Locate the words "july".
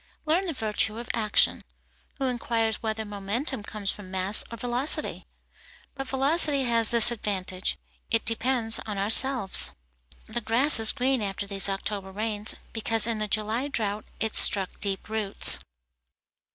13.27-13.67